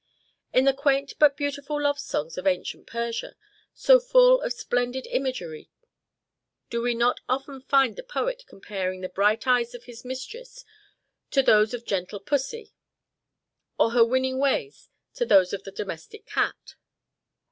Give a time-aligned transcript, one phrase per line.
[0.51, 3.35] In the quaint but beautiful love songs of ancient Persia,
[3.75, 5.69] so full of splendid imagery,
[6.71, 10.65] do we not often find the poet comparing the bright eyes of his mistress
[11.29, 12.73] to those of gentle pussy,
[13.77, 16.73] or her winning ways to those of the domestic cat?"